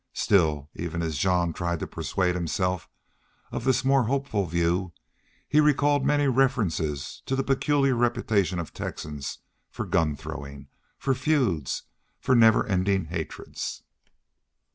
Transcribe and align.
Still, 0.13 0.67
even 0.73 1.03
as 1.03 1.19
Jean 1.19 1.53
tried 1.53 1.79
to 1.79 1.85
persuade 1.85 2.33
himself 2.33 2.89
of 3.51 3.65
this 3.65 3.85
more 3.85 4.05
hopeful 4.05 4.47
view, 4.47 4.93
he 5.47 5.59
recalled 5.59 6.03
many 6.07 6.27
references 6.27 7.21
to 7.27 7.35
the 7.35 7.43
peculiar 7.43 7.93
reputation 7.93 8.57
of 8.57 8.73
Texans 8.73 9.37
for 9.69 9.85
gun 9.85 10.15
throwing, 10.15 10.69
for 10.97 11.13
feuds, 11.13 11.83
for 12.19 12.35
never 12.35 12.65
ending 12.65 13.05
hatreds. 13.13 13.83